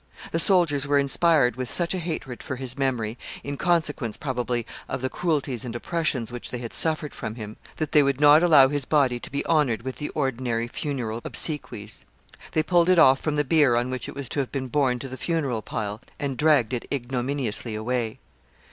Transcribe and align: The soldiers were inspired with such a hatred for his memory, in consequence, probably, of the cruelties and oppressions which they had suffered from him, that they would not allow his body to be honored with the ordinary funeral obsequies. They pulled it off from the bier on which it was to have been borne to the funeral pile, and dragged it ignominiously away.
The 0.31 0.39
soldiers 0.39 0.87
were 0.87 0.97
inspired 0.97 1.55
with 1.55 1.69
such 1.69 1.93
a 1.93 1.99
hatred 1.99 2.41
for 2.41 2.55
his 2.55 2.75
memory, 2.75 3.19
in 3.43 3.55
consequence, 3.55 4.17
probably, 4.17 4.65
of 4.89 5.03
the 5.03 5.11
cruelties 5.11 5.63
and 5.63 5.75
oppressions 5.75 6.31
which 6.31 6.49
they 6.49 6.57
had 6.57 6.73
suffered 6.73 7.13
from 7.13 7.35
him, 7.35 7.55
that 7.77 7.91
they 7.91 8.01
would 8.01 8.19
not 8.19 8.41
allow 8.41 8.67
his 8.67 8.83
body 8.83 9.19
to 9.19 9.29
be 9.29 9.45
honored 9.45 9.83
with 9.83 9.97
the 9.97 10.09
ordinary 10.09 10.67
funeral 10.67 11.21
obsequies. 11.23 12.03
They 12.53 12.63
pulled 12.63 12.89
it 12.89 12.97
off 12.97 13.19
from 13.19 13.35
the 13.35 13.43
bier 13.43 13.75
on 13.75 13.91
which 13.91 14.09
it 14.09 14.15
was 14.15 14.27
to 14.29 14.39
have 14.39 14.51
been 14.51 14.69
borne 14.69 14.97
to 14.97 15.07
the 15.07 15.17
funeral 15.17 15.61
pile, 15.61 16.01
and 16.19 16.35
dragged 16.35 16.73
it 16.73 16.87
ignominiously 16.91 17.75
away. 17.75 18.17